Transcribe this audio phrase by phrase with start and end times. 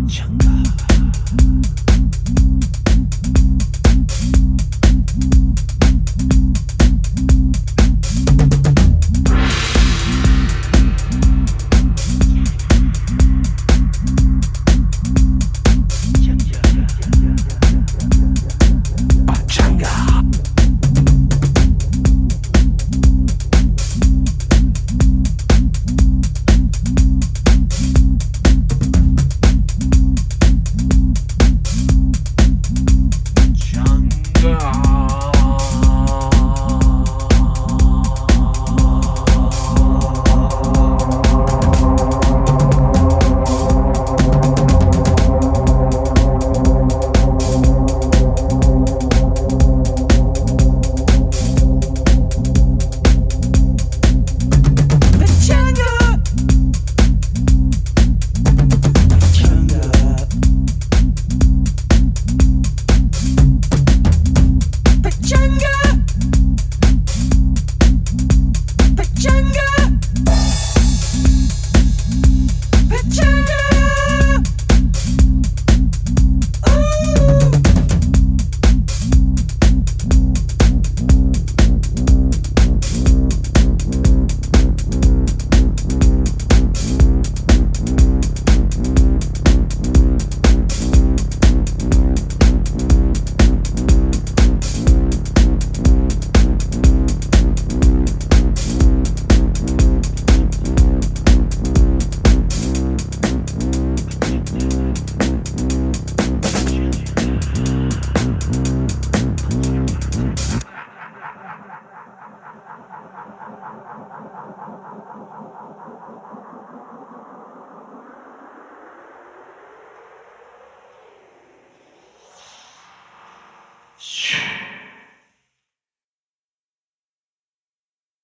[0.00, 0.69] 完成。